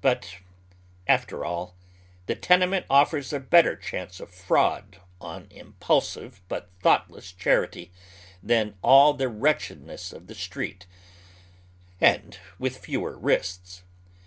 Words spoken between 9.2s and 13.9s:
wretchedness of the street, and with fewer risks.